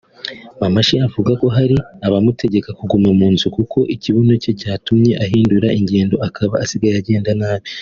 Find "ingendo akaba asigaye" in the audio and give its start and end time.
5.79-6.95